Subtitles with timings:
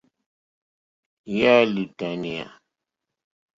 [1.37, 2.47] Yà á !lútánéá.